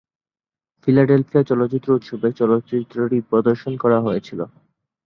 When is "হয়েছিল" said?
4.01-4.39